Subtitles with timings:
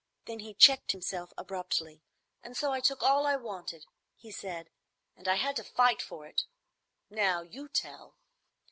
[0.25, 2.01] Then he checked himself abruptly.
[2.41, 3.85] "And so I took all I wanted,"
[4.15, 4.71] he said,
[5.15, 6.45] "and I had to fight for it.
[7.11, 8.17] Now you tell."